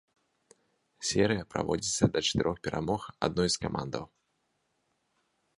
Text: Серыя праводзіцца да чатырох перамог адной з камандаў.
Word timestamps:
Серыя 1.09 1.43
праводзіцца 1.51 2.09
да 2.17 2.25
чатырох 2.29 2.57
перамог 2.69 3.01
адной 3.29 3.47
з 3.57 3.63
камандаў. 3.67 4.11